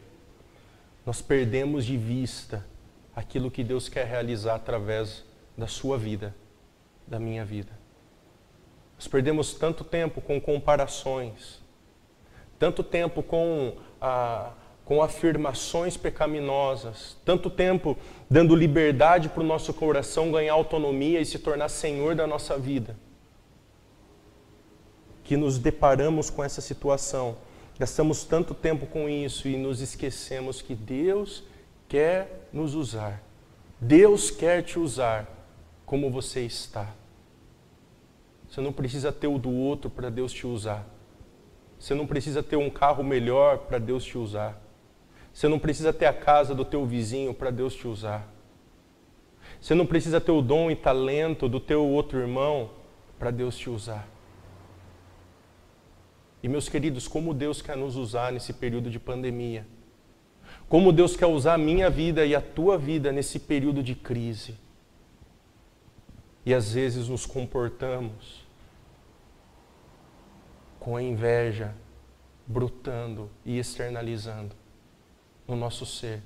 [1.06, 2.68] nós perdemos de vista
[3.16, 5.24] aquilo que Deus quer realizar através
[5.58, 6.36] da sua vida,
[7.08, 7.72] da minha vida.
[8.98, 11.62] Nós perdemos tanto tempo com comparações,
[12.60, 14.52] tanto tempo com a,
[14.92, 17.98] com afirmações pecaminosas, tanto tempo
[18.30, 22.98] dando liberdade para o nosso coração ganhar autonomia e se tornar senhor da nossa vida,
[25.24, 27.38] que nos deparamos com essa situação,
[27.80, 31.42] gastamos tanto tempo com isso e nos esquecemos que Deus
[31.88, 33.24] quer nos usar.
[33.80, 35.26] Deus quer te usar
[35.86, 36.94] como você está.
[38.50, 40.86] Você não precisa ter o do outro para Deus te usar.
[41.80, 44.61] Você não precisa ter um carro melhor para Deus te usar.
[45.34, 48.28] Você não precisa ter a casa do teu vizinho para Deus te usar.
[49.60, 52.72] Você não precisa ter o dom e talento do teu outro irmão
[53.18, 54.08] para Deus te usar.
[56.44, 59.66] E meus queridos, como Deus quer nos usar nesse período de pandemia.
[60.68, 64.56] Como Deus quer usar a minha vida e a tua vida nesse período de crise.
[66.46, 68.44] E às vezes nos comportamos
[70.80, 71.76] com a inveja
[72.48, 74.61] brotando e externalizando
[75.52, 76.24] no nosso ser,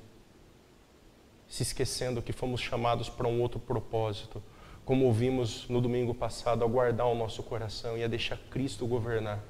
[1.48, 4.42] se esquecendo que fomos chamados para um outro propósito,
[4.86, 9.44] como ouvimos no domingo passado, a guardar o nosso coração e a deixar Cristo governar,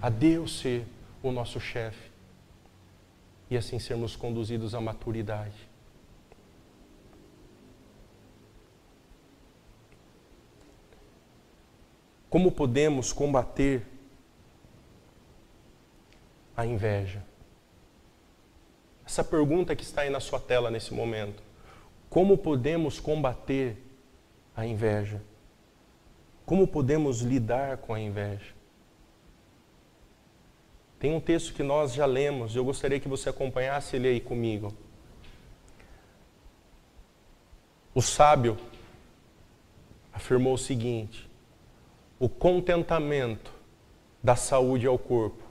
[0.00, 0.84] a Deus ser
[1.22, 2.10] o nosso chefe
[3.48, 5.70] e assim sermos conduzidos à maturidade.
[12.28, 13.86] Como podemos combater
[16.56, 17.31] a inveja?
[19.12, 21.42] Essa pergunta que está aí na sua tela nesse momento.
[22.08, 23.76] Como podemos combater
[24.56, 25.22] a inveja?
[26.46, 28.54] Como podemos lidar com a inveja?
[30.98, 34.72] Tem um texto que nós já lemos, eu gostaria que você acompanhasse ele aí comigo.
[37.94, 38.56] O sábio
[40.10, 41.28] afirmou o seguinte:
[42.18, 43.52] o contentamento
[44.22, 45.42] da saúde ao corpo.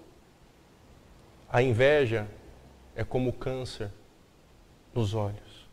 [1.48, 2.28] A inveja
[2.96, 3.92] é como câncer
[4.94, 5.70] nos olhos.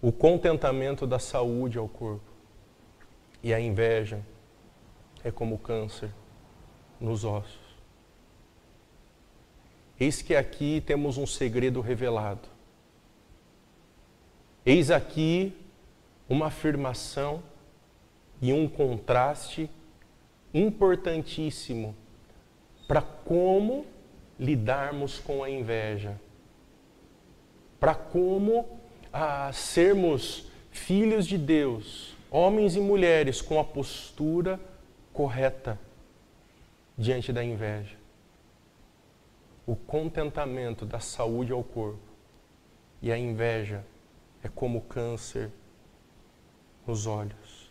[0.00, 2.30] O contentamento da saúde ao corpo
[3.42, 4.20] e a inveja
[5.22, 6.10] é como câncer
[7.00, 7.60] nos ossos.
[9.98, 12.48] Eis que aqui temos um segredo revelado.
[14.64, 15.56] Eis aqui
[16.28, 17.42] uma afirmação
[18.40, 19.70] e um contraste
[20.52, 21.94] importantíssimo
[22.88, 23.86] para como
[24.42, 26.20] lidarmos com a inveja,
[27.78, 28.80] para como
[29.12, 34.58] ah, sermos filhos de Deus, homens e mulheres com a postura
[35.12, 35.78] correta
[36.98, 37.96] diante da inveja.
[39.64, 42.00] O contentamento da saúde ao corpo
[43.00, 43.84] e a inveja
[44.42, 45.52] é como câncer
[46.84, 47.70] nos olhos.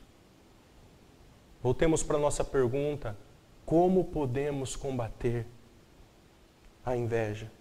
[1.61, 3.17] Voltemos para a nossa pergunta:
[3.65, 5.45] como podemos combater
[6.85, 7.51] a inveja?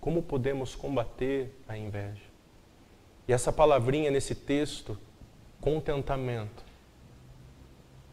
[0.00, 2.24] Como podemos combater a inveja?
[3.26, 4.98] E essa palavrinha nesse texto,
[5.60, 6.64] contentamento,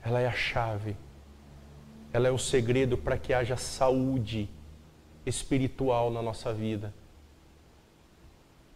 [0.04, 0.96] ela é a chave,
[2.14, 4.50] ela é o segredo para que haja saúde
[5.26, 6.94] espiritual na nossa vida,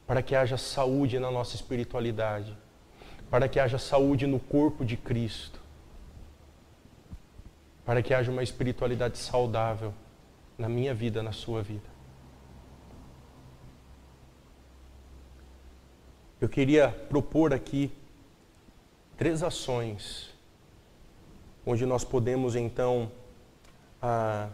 [0.05, 2.57] para que haja saúde na nossa espiritualidade,
[3.29, 5.59] para que haja saúde no corpo de Cristo,
[7.85, 9.93] para que haja uma espiritualidade saudável
[10.63, 11.89] na minha vida, na sua vida.
[16.39, 17.91] Eu queria propor aqui
[19.17, 20.33] três ações
[21.65, 23.11] onde nós podemos então
[24.01, 24.47] ah,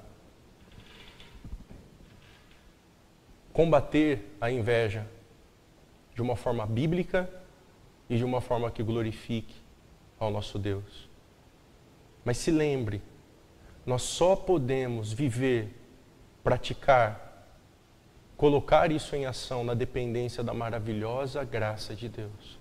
[3.54, 5.06] combater a inveja
[6.16, 7.30] de uma forma bíblica
[8.10, 9.54] e de uma forma que glorifique
[10.20, 11.08] ao nosso Deus.
[12.26, 13.00] Mas se lembre,
[13.86, 15.79] nós só podemos viver,
[16.50, 17.46] praticar,
[18.36, 22.58] colocar isso em ação na dependência da maravilhosa graça de Deus.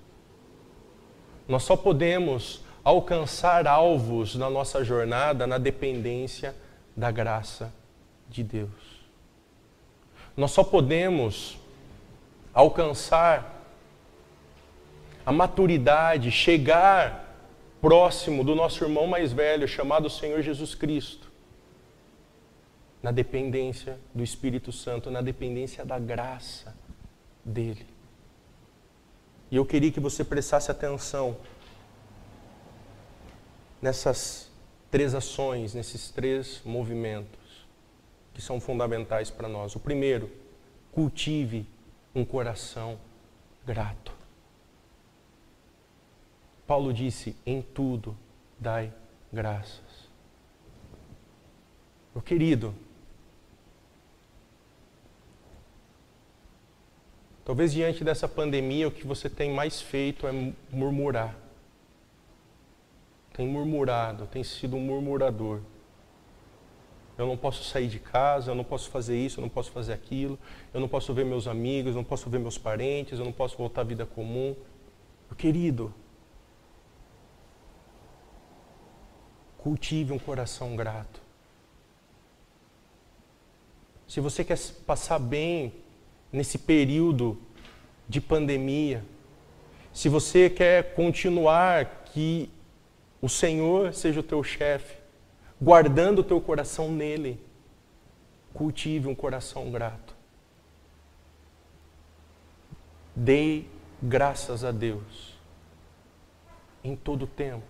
[1.49, 6.55] Nós só podemos alcançar alvos na nossa jornada na dependência
[6.95, 7.73] da graça
[8.29, 8.69] de Deus.
[10.37, 11.59] Nós só podemos
[12.53, 13.65] alcançar
[15.25, 17.35] a maturidade, chegar
[17.81, 21.28] próximo do nosso irmão mais velho, chamado Senhor Jesus Cristo,
[23.03, 26.77] na dependência do Espírito Santo, na dependência da graça
[27.45, 27.87] dele.
[29.51, 31.37] E eu queria que você prestasse atenção
[33.81, 34.51] nessas
[34.91, 37.67] três ações, nesses três movimentos
[38.35, 39.75] que são fundamentais para nós.
[39.75, 40.31] O primeiro,
[40.93, 41.67] cultive
[42.15, 42.99] um coração
[43.65, 44.13] grato.
[46.67, 48.17] Paulo disse: em tudo
[48.59, 48.93] dai
[49.33, 50.09] graças.
[52.15, 52.75] Meu querido,
[57.49, 61.35] talvez diante dessa pandemia o que você tem mais feito é murmurar.
[63.33, 65.61] Tem murmurado, tem sido um murmurador.
[67.17, 69.95] Eu não posso sair de casa, eu não posso fazer isso, eu não posso fazer
[69.95, 70.39] aquilo,
[70.75, 73.57] eu não posso ver meus amigos, eu não posso ver meus parentes, eu não posso
[73.57, 74.55] voltar à vida comum.
[75.31, 75.95] Meu querido,
[79.57, 81.19] cultive um coração grato.
[84.07, 85.88] Se você quer passar bem
[86.33, 87.39] nesse período
[88.09, 89.05] de pandemia,
[89.93, 92.51] se você quer continuar que
[93.21, 94.97] o Senhor seja o teu chefe,
[95.61, 97.41] guardando o teu coração nele,
[98.55, 100.17] cultive um coração grato.
[103.15, 103.65] Dê
[104.01, 105.37] graças a Deus
[106.85, 107.67] em todo tempo.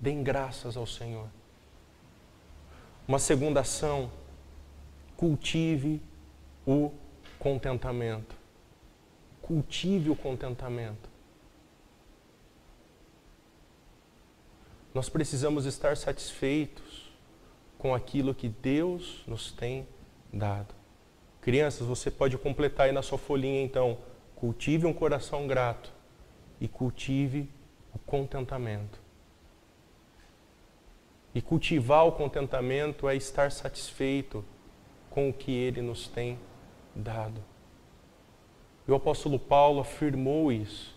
[0.00, 1.28] Dêem graças ao Senhor.
[3.06, 4.10] Uma segunda ação,
[5.16, 6.02] cultive
[6.66, 6.90] o
[7.38, 8.36] contentamento.
[9.42, 11.08] Cultive o contentamento.
[14.94, 17.12] Nós precisamos estar satisfeitos
[17.76, 19.86] com aquilo que Deus nos tem
[20.32, 20.74] dado.
[21.40, 23.98] Crianças, você pode completar aí na sua folhinha então.
[24.36, 25.92] Cultive um coração grato
[26.60, 27.50] e cultive
[27.92, 28.98] o contentamento.
[31.34, 34.44] E cultivar o contentamento é estar satisfeito
[35.10, 36.53] com o que Ele nos tem dado.
[38.86, 40.94] E o apóstolo Paulo afirmou isso,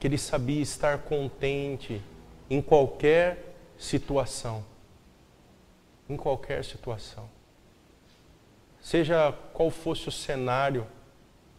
[0.00, 2.02] que ele sabia estar contente
[2.48, 4.64] em qualquer situação.
[6.08, 7.28] Em qualquer situação.
[8.80, 10.86] Seja qual fosse o cenário,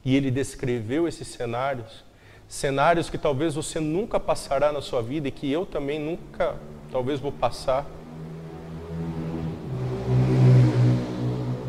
[0.03, 2.05] e ele descreveu esses cenários,
[2.47, 6.57] cenários que talvez você nunca passará na sua vida e que eu também nunca,
[6.89, 7.85] talvez, vou passar.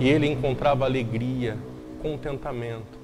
[0.01, 1.59] E ele encontrava alegria,
[2.01, 2.99] contentamento.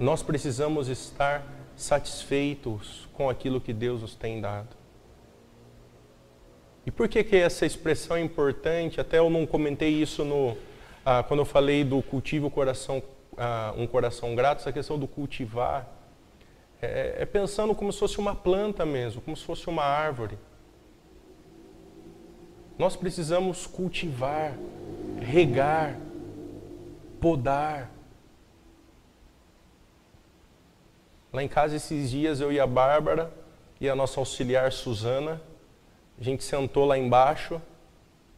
[0.00, 1.46] Nós precisamos estar
[1.76, 4.74] satisfeitos com aquilo que Deus nos tem dado.
[6.86, 8.98] E por que, que essa expressão é importante?
[8.98, 10.56] Até eu não comentei isso no,
[11.04, 13.02] ah, quando eu falei do cultivo coração,
[13.36, 15.86] ah, um coração grato, essa questão do cultivar.
[16.80, 20.38] É, é pensando como se fosse uma planta mesmo, como se fosse uma árvore.
[22.78, 24.56] Nós precisamos cultivar,
[25.20, 25.98] regar,
[27.26, 27.90] podar.
[31.32, 33.32] Lá em casa esses dias eu e a Bárbara
[33.80, 35.42] e a nossa auxiliar Suzana,
[36.16, 37.60] a gente sentou lá embaixo,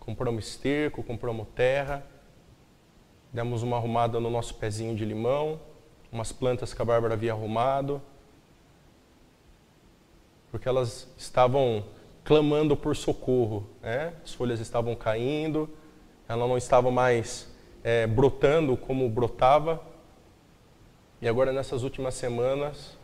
[0.00, 2.02] compramos esterco, compramos terra,
[3.30, 5.60] demos uma arrumada no nosso pezinho de limão,
[6.10, 8.00] umas plantas que a Bárbara havia arrumado,
[10.50, 11.84] porque elas estavam
[12.24, 14.14] clamando por socorro, né?
[14.24, 15.68] as folhas estavam caindo,
[16.26, 19.82] ela não estava mais é, brotando como brotava,
[21.20, 22.96] e agora nessas últimas semanas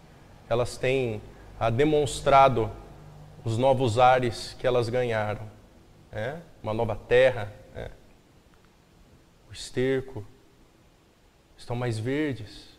[0.49, 1.21] elas têm
[1.59, 2.71] ah, demonstrado
[3.45, 5.53] os novos ares que elas ganharam.
[6.13, 6.39] É?
[6.63, 7.91] Uma nova terra, é?
[9.51, 10.25] o esterco,
[11.57, 12.79] estão mais verdes,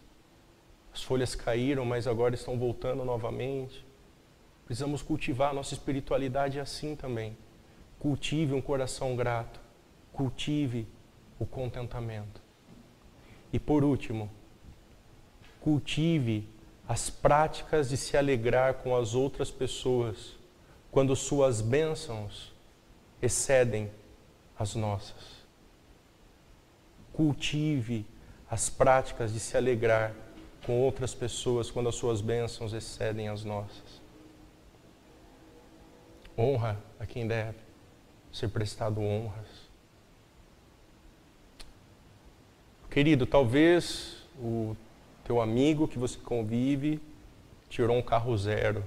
[0.94, 3.86] as folhas caíram, mas agora estão voltando novamente.
[4.66, 7.38] Precisamos cultivar a nossa espiritualidade assim também.
[8.00, 9.60] Cultive um coração grato.
[10.14, 10.88] Cultive
[11.40, 12.42] o contentamento.
[13.52, 14.30] E por último,
[15.62, 16.48] cultive
[16.88, 20.36] as práticas de se alegrar com as outras pessoas
[20.92, 22.54] quando suas bênçãos
[23.22, 23.92] excedem
[24.58, 25.46] as nossas.
[27.12, 28.06] Cultive
[28.50, 30.14] as práticas de se alegrar
[30.66, 34.02] com outras pessoas quando as suas bênçãos excedem as nossas.
[36.38, 37.58] Honra a quem deve
[38.32, 39.55] ser prestado honras.
[42.96, 44.74] Querido, talvez o
[45.26, 47.02] teu amigo que você convive
[47.68, 48.86] tirou um carro zero.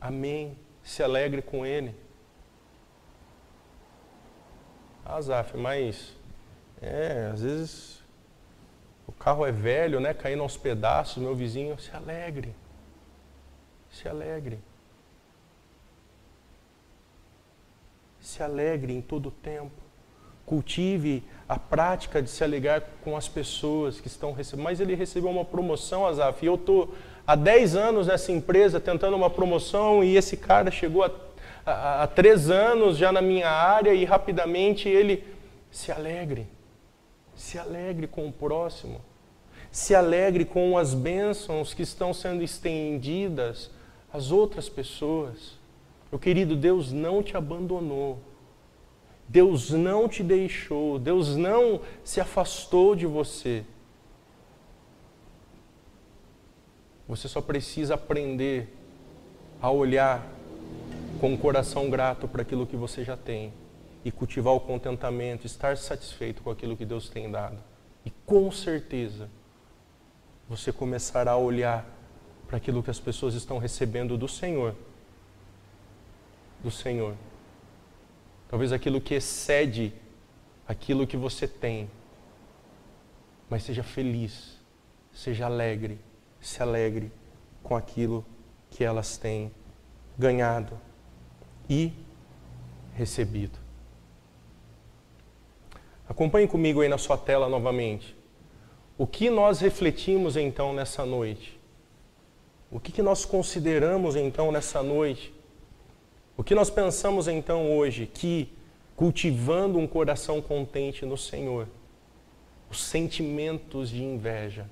[0.00, 0.58] Amém.
[0.82, 1.94] Se alegre com ele.
[5.04, 6.16] Ah, Zaf, mas
[6.82, 8.02] é, às vezes
[9.06, 12.52] o carro é velho, né, caindo aos pedaços, meu vizinho, se alegre.
[13.88, 14.58] Se alegre.
[18.18, 19.80] Se alegre em todo o tempo.
[20.44, 24.64] Cultive a prática de se alegrar com as pessoas que estão recebendo.
[24.64, 26.94] Mas ele recebeu uma promoção, Azaf, e eu estou
[27.26, 32.96] há 10 anos nessa empresa tentando uma promoção e esse cara chegou há, três anos
[32.96, 35.24] já na minha área e rapidamente ele
[35.70, 36.46] se alegre.
[37.34, 39.00] Se alegre com o próximo.
[39.70, 43.70] Se alegre com as bênçãos que estão sendo estendidas
[44.12, 45.58] às outras pessoas.
[46.10, 48.18] Meu querido, Deus não te abandonou.
[49.28, 53.62] Deus não te deixou, Deus não se afastou de você.
[57.06, 58.74] Você só precisa aprender
[59.60, 60.26] a olhar
[61.20, 63.52] com um coração grato para aquilo que você já tem
[64.02, 67.58] e cultivar o contentamento, estar satisfeito com aquilo que Deus tem dado.
[68.06, 69.28] E com certeza
[70.48, 71.84] você começará a olhar
[72.46, 74.74] para aquilo que as pessoas estão recebendo do Senhor.
[76.62, 77.14] Do Senhor
[78.48, 79.92] talvez aquilo que excede
[80.66, 81.90] aquilo que você tem.
[83.48, 84.58] Mas seja feliz,
[85.12, 85.98] seja alegre,
[86.40, 87.10] se alegre
[87.62, 88.24] com aquilo
[88.70, 89.50] que elas têm
[90.18, 90.78] ganhado
[91.68, 91.92] e
[92.94, 93.58] recebido.
[96.08, 98.16] Acompanhe comigo aí na sua tela novamente.
[98.96, 101.58] O que nós refletimos então nessa noite?
[102.70, 105.32] O que, que nós consideramos então nessa noite?
[106.38, 108.06] O que nós pensamos então hoje?
[108.06, 108.48] Que
[108.94, 111.66] cultivando um coração contente no Senhor,
[112.70, 114.70] os sentimentos de inveja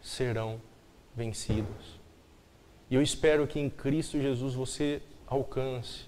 [0.00, 0.58] serão
[1.14, 2.00] vencidos.
[2.90, 6.06] E eu espero que em Cristo Jesus você alcance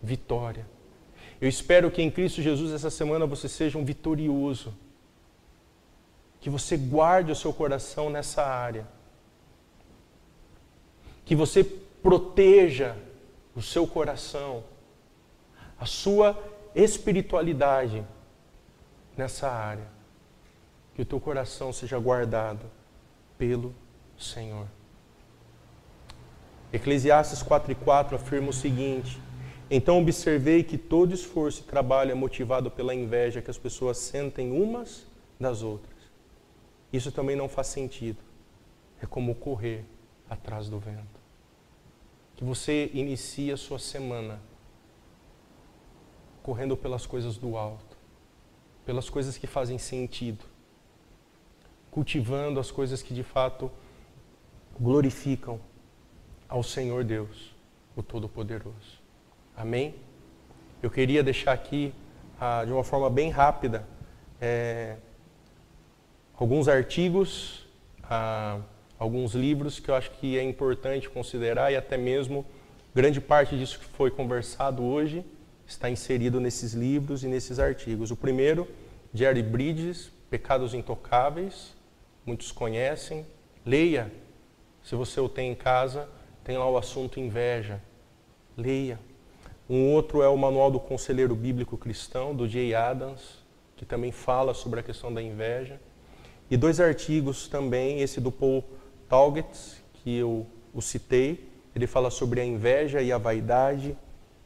[0.00, 0.64] vitória.
[1.40, 4.72] Eu espero que em Cristo Jesus essa semana você seja um vitorioso.
[6.40, 8.86] Que você guarde o seu coração nessa área.
[11.24, 12.96] Que você proteja
[13.56, 14.62] o seu coração,
[15.80, 16.38] a sua
[16.74, 18.06] espiritualidade
[19.16, 19.88] nessa área.
[20.94, 22.66] Que o teu coração seja guardado
[23.38, 23.74] pelo
[24.18, 24.66] Senhor.
[26.72, 29.20] Eclesiastes 4,4 afirma o seguinte:
[29.70, 34.52] Então observei que todo esforço e trabalho é motivado pela inveja que as pessoas sentem
[34.52, 35.06] umas
[35.38, 35.96] das outras.
[36.92, 38.18] Isso também não faz sentido.
[39.02, 39.84] É como correr
[40.30, 41.15] atrás do vento
[42.36, 44.40] que você inicie a sua semana
[46.42, 47.96] correndo pelas coisas do alto,
[48.84, 50.44] pelas coisas que fazem sentido,
[51.90, 53.70] cultivando as coisas que de fato
[54.78, 55.58] glorificam
[56.48, 57.54] ao Senhor Deus,
[57.96, 59.00] o Todo-Poderoso.
[59.56, 59.94] Amém?
[60.82, 61.92] Eu queria deixar aqui,
[62.38, 63.86] ah, de uma forma bem rápida,
[64.40, 64.98] é,
[66.36, 67.66] alguns artigos.
[68.02, 68.60] Ah,
[68.98, 72.44] alguns livros que eu acho que é importante considerar e até mesmo
[72.94, 75.24] grande parte disso que foi conversado hoje
[75.66, 78.10] está inserido nesses livros e nesses artigos.
[78.10, 78.68] O primeiro,
[79.12, 81.74] Jerry Bridges, Pecados Intocáveis,
[82.24, 83.26] muitos conhecem.
[83.64, 84.12] Leia,
[84.82, 86.08] se você o tem em casa,
[86.44, 87.82] tem lá o assunto inveja.
[88.56, 88.98] Leia.
[89.68, 93.44] Um outro é o Manual do Conselheiro Bíblico Cristão, do Jay Adams,
[93.76, 95.80] que também fala sobre a questão da inveja.
[96.48, 98.62] E dois artigos também, esse do Paul
[99.08, 99.48] Talget,
[99.94, 103.96] que eu o citei, ele fala sobre a inveja e a vaidade.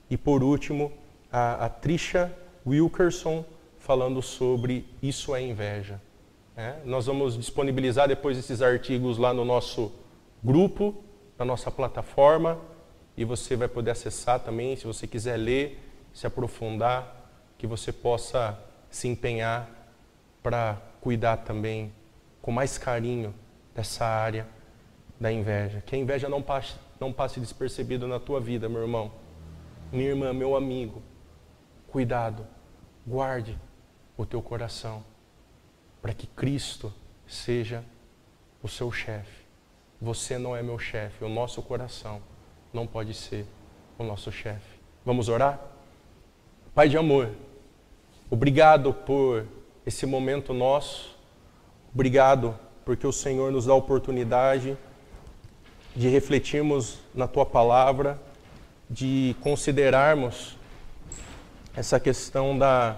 [0.09, 0.93] E por último,
[1.31, 2.33] a, a Trisha
[2.67, 3.45] Wilkerson
[3.79, 6.01] falando sobre isso é inveja.
[6.57, 9.93] É, nós vamos disponibilizar depois esses artigos lá no nosso
[10.43, 10.95] grupo,
[11.39, 12.59] na nossa plataforma,
[13.17, 15.81] e você vai poder acessar também, se você quiser ler,
[16.13, 18.59] se aprofundar, que você possa
[18.91, 19.69] se empenhar
[20.43, 21.93] para cuidar também
[22.43, 23.35] com mais carinho
[23.75, 24.47] dessa área
[25.19, 25.83] da inveja.
[25.83, 29.13] Que a inveja não passe, não passe despercebido na tua vida, meu irmão.
[29.93, 31.03] Minha irmã, meu amigo.
[31.89, 32.47] Cuidado,
[33.07, 33.59] guarde
[34.17, 35.03] o teu coração
[36.01, 36.93] para que Cristo
[37.27, 37.85] seja
[38.63, 39.45] o seu chefe.
[40.01, 42.23] Você não é meu chefe, o nosso coração
[42.73, 43.47] não pode ser
[43.99, 44.81] o nosso chefe.
[45.05, 45.61] Vamos orar?
[46.75, 47.31] Pai de amor,
[48.31, 49.47] obrigado por
[49.85, 51.19] esse momento nosso.
[51.93, 52.59] Obrigado
[52.91, 54.77] porque o Senhor nos dá a oportunidade
[55.95, 58.21] de refletirmos na tua palavra,
[58.91, 60.57] de considerarmos
[61.77, 62.97] essa questão da,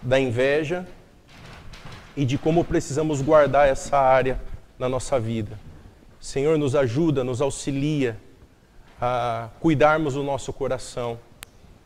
[0.00, 0.88] da inveja
[2.16, 4.40] e de como precisamos guardar essa área
[4.78, 5.60] na nossa vida.
[6.18, 8.18] Senhor, nos ajuda, nos auxilia
[8.98, 11.20] a cuidarmos do nosso coração,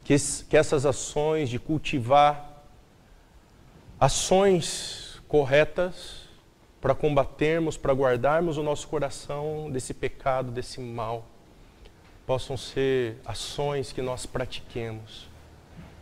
[0.05, 0.15] que,
[0.49, 2.63] que essas ações de cultivar
[3.99, 6.26] ações corretas
[6.87, 11.27] para combatermos, para guardarmos o nosso coração desse pecado, desse mal,
[12.25, 15.27] possam ser ações que nós pratiquemos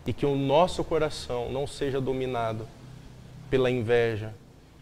[0.07, 2.69] e que o nosso coração não seja dominado
[3.49, 4.35] pela inveja,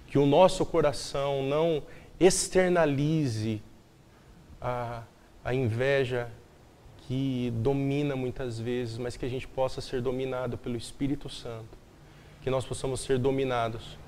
[0.08, 1.80] que o nosso coração não
[2.18, 3.62] externalize
[4.60, 5.04] a,
[5.44, 6.28] a inveja
[7.06, 11.78] que domina muitas vezes, mas que a gente possa ser dominado pelo Espírito Santo,
[12.42, 14.01] que nós possamos ser dominados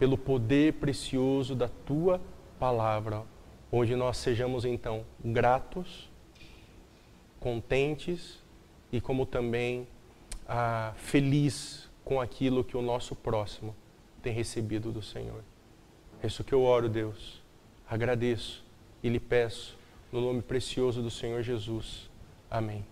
[0.00, 2.18] pelo poder precioso da tua
[2.58, 3.22] palavra,
[3.70, 6.10] onde nós sejamos então gratos,
[7.38, 8.42] contentes
[8.90, 9.86] e como também
[10.48, 13.76] ah, feliz com aquilo que o nosso próximo
[14.22, 15.44] tem recebido do Senhor.
[16.22, 17.42] É isso que eu oro, Deus.
[17.86, 18.64] Agradeço
[19.02, 19.76] e lhe peço,
[20.10, 22.08] no nome precioso do Senhor Jesus.
[22.50, 22.89] Amém.